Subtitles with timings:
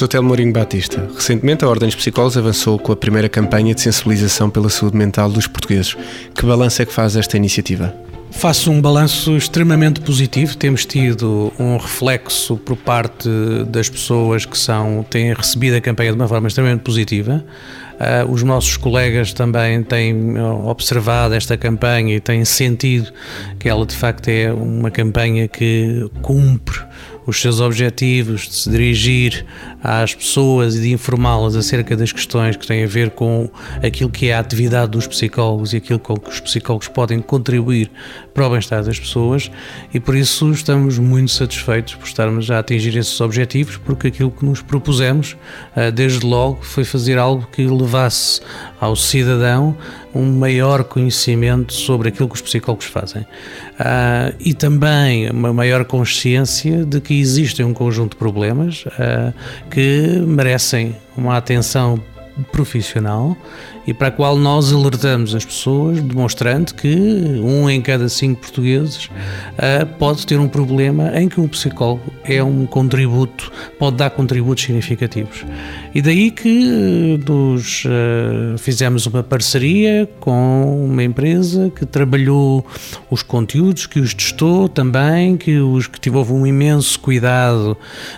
[0.00, 3.82] Professor Telmo Mourinho Batista, recentemente a Ordem dos Psicólogos avançou com a primeira campanha de
[3.82, 5.94] sensibilização pela saúde mental dos portugueses.
[6.34, 7.94] Que balanço é que faz esta iniciativa?
[8.30, 10.56] Faço um balanço extremamente positivo.
[10.56, 13.28] Temos tido um reflexo por parte
[13.68, 17.44] das pessoas que são, têm recebido a campanha de uma forma extremamente positiva.
[18.00, 23.12] Uh, os nossos colegas também têm observado esta campanha e têm sentido
[23.58, 26.88] que ela de facto é uma campanha que cumpre
[27.30, 29.46] os seus objetivos, de se dirigir
[29.82, 33.48] às pessoas e de informá-las acerca das questões que têm a ver com
[33.82, 37.90] aquilo que é a atividade dos psicólogos e aquilo com que os psicólogos podem contribuir
[38.34, 39.50] para o bem-estar das pessoas.
[39.92, 44.44] E por isso estamos muito satisfeitos por estarmos a atingir esses objetivos, porque aquilo que
[44.44, 45.36] nos propusemos,
[45.74, 48.40] ah, desde logo, foi fazer algo que levasse
[48.80, 49.76] ao cidadão
[50.14, 53.22] um maior conhecimento sobre aquilo que os psicólogos fazem.
[53.22, 59.32] Uh, e também uma maior consciência de que existem um conjunto de problemas uh,
[59.70, 62.00] que merecem uma atenção
[62.44, 63.36] profissional
[63.86, 66.94] e para a qual nós alertamos as pessoas, demonstrando que
[67.42, 72.42] um em cada cinco portugueses uh, pode ter um problema em que o psicólogo é
[72.42, 75.44] um contributo, pode dar contributos significativos.
[75.94, 82.64] E daí que nos, uh, fizemos uma parceria com uma empresa que trabalhou
[83.10, 87.76] os conteúdos, que os testou também, que, os, que teve um imenso cuidado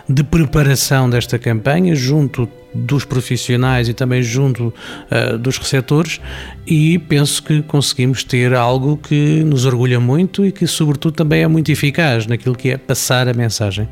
[0.09, 6.21] de preparação desta campanha junto dos profissionais e também junto uh, dos receptores
[6.67, 11.49] e penso que conseguimos ter algo que nos orgulha muito e que sobretudo também é
[11.49, 13.89] muito eficaz naquilo que é passar a mensagem.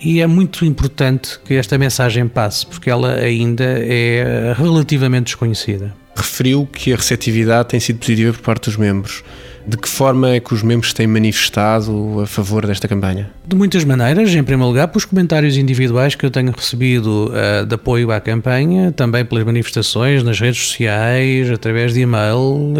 [0.00, 5.94] E é muito importante que esta mensagem passe, porque ela ainda é relativamente desconhecida.
[6.14, 9.24] Referiu que a receptividade tem sido positiva por parte dos membros.
[9.66, 13.30] De que forma é que os membros têm manifestado a favor desta campanha?
[13.46, 14.34] De muitas maneiras.
[14.34, 18.92] Em primeiro lugar, pelos comentários individuais que eu tenho recebido uh, de apoio à campanha,
[18.92, 22.74] também pelas manifestações nas redes sociais, através de e-mail.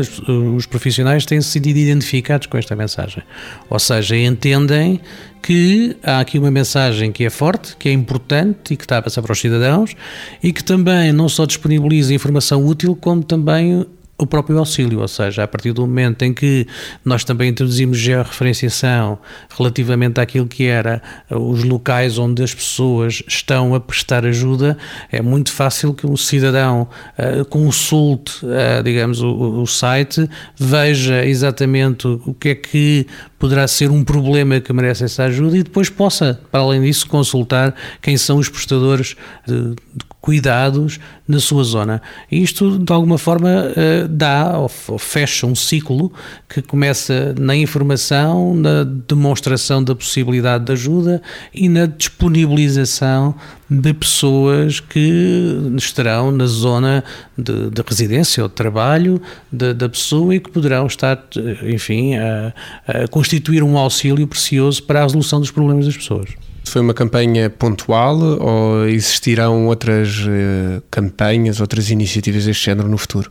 [0.55, 3.23] os profissionais têm sentido identificados com esta mensagem.
[3.71, 5.01] Ou seja, entendem
[5.43, 9.03] que há aqui uma mensagem que é forte, que é importante e que está a
[9.03, 9.95] passar para os cidadãos
[10.43, 13.87] e que também não só disponibiliza informação útil, como também
[14.17, 16.67] o próprio auxílio, ou seja, a partir do momento em que
[17.05, 19.19] nós também introduzimos georreferenciação
[19.57, 24.79] relativamente àquilo que era uh, os locais onde as pessoas estão a prestar ajuda,
[25.11, 26.89] é muito fácil que um cidadão
[27.19, 33.91] uh, consulte, uh, digamos, o, o, site, veja exatamente o que é que poderá ser
[33.91, 38.39] um problema que merece essa ajuda e depois possa, para além disso, consultar quem são
[38.39, 39.17] os prestadores
[39.47, 40.99] de, de cuidados
[41.29, 42.01] na sua zona.
[42.33, 46.13] Isto, de alguma forma, eh, dá ou fecha um ciclo
[46.49, 51.23] que começa na informação, na demonstração da possibilidade de ajuda
[51.53, 53.35] e na disponibilização
[53.69, 57.03] de pessoas que estarão na zona
[57.37, 59.21] de, de residência ou de trabalho
[59.51, 61.23] da pessoa e que poderão estar,
[61.63, 62.53] enfim, a,
[62.87, 66.31] a constituir um auxílio precioso para a resolução dos problemas das pessoas.
[66.65, 73.31] Foi uma campanha pontual ou existirão outras uh, campanhas, outras iniciativas deste género no futuro?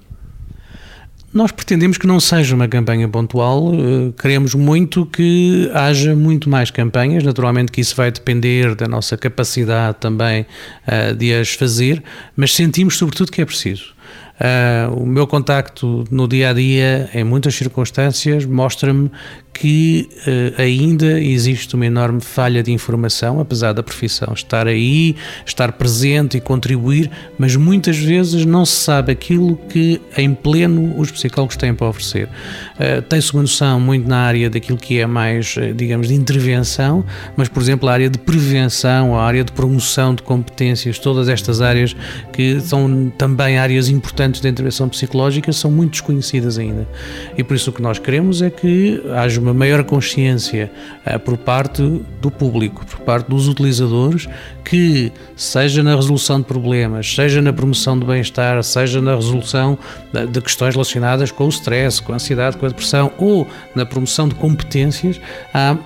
[1.34, 6.70] Nós pretendemos que não seja uma campanha pontual, uh, queremos muito que haja muito mais
[6.70, 10.46] campanhas, naturalmente que isso vai depender da nossa capacidade também
[10.88, 12.04] uh, de as fazer,
[12.36, 13.96] mas sentimos sobretudo que é preciso.
[14.34, 19.10] Uh, o meu contacto no dia a dia, em muitas circunstâncias, mostra-me
[19.54, 25.16] que uh, ainda existe uma enorme falha de informação, apesar da profissão estar aí,
[25.46, 31.12] estar presente e contribuir, mas muitas vezes não se sabe aquilo que em pleno os
[31.12, 32.28] psicólogos têm para oferecer.
[32.76, 37.06] Uh, Tem-se uma noção muito na área daquilo que é mais, uh, digamos, de intervenção,
[37.38, 41.62] mas, por exemplo, a área de prevenção, a área de promoção de competências, todas estas
[41.62, 41.96] áreas
[42.32, 46.88] que são também áreas importantes da intervenção psicológica, são muito desconhecidas ainda.
[47.38, 50.72] E por isso o que nós queremos é que haja uma maior consciência
[51.06, 51.82] uh, por parte
[52.22, 54.28] do público, por parte dos utilizadores,
[54.64, 59.78] que seja na resolução de problemas, seja na promoção do bem-estar, seja na resolução
[60.12, 63.86] de, de questões relacionadas com o stress, com a ansiedade, com a depressão ou na
[63.86, 65.20] promoção de competências,
[65.54, 65.78] há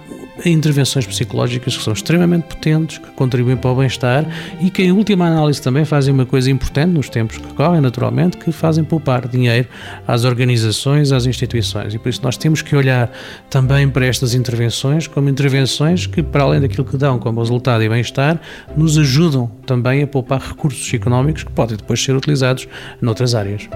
[0.45, 4.25] intervenções psicológicas que são extremamente potentes, que contribuem para o bem-estar
[4.61, 8.37] e que, em última análise, também fazem uma coisa importante nos tempos que correm, naturalmente,
[8.37, 9.67] que fazem poupar dinheiro
[10.07, 11.93] às organizações, às instituições.
[11.93, 13.11] E por isso nós temos que olhar
[13.49, 17.89] também para estas intervenções como intervenções que, para além daquilo que dão como resultado e
[17.89, 18.39] bem-estar,
[18.75, 22.67] nos ajudam também a poupar recursos económicos que podem depois ser utilizados
[23.01, 23.67] noutras áreas.